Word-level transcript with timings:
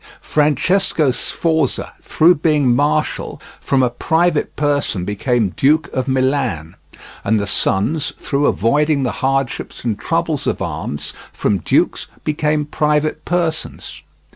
Francesco 0.23 1.11
Sforza, 1.11 1.91
through 2.01 2.33
being 2.33 2.75
martial, 2.75 3.39
from 3.59 3.83
a 3.83 3.91
private 3.91 4.55
person 4.55 5.05
became 5.05 5.49
Duke 5.55 5.89
of 5.93 6.07
Milan; 6.07 6.75
and 7.23 7.39
the 7.39 7.45
sons, 7.45 8.11
through 8.17 8.47
avoiding 8.47 9.03
the 9.03 9.11
hardships 9.21 9.83
and 9.83 9.99
troubles 9.99 10.47
of 10.47 10.59
arms, 10.59 11.13
from 11.31 11.59
dukes 11.59 12.07
became 12.23 12.65
private 12.65 13.25
persons. 13.25 14.01